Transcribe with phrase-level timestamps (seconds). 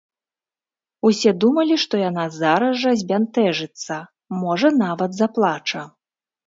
[1.09, 4.01] Усе думалі, што яна зараз жа збянтэжыцца,
[4.43, 5.81] можа, нават заплача.